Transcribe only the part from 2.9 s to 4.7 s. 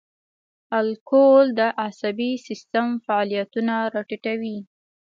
فعالیتونه را ټیټوي.